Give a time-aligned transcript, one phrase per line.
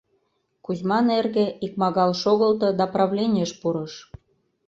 [0.65, 3.93] Кузьман эрге икмагал шогылто да правленийыш пурыш: